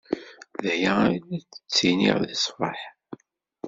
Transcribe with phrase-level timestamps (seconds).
[0.63, 2.79] D aya ay la d-ttiniɣ seg ṣṣbaḥ.